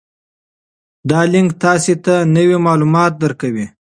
دا 1.09 1.19
لینک 1.31 1.49
تاسي 1.63 1.93
ته 2.05 2.15
نوي 2.35 2.57
معلومات 2.67 3.11
درکوي. 3.21 3.65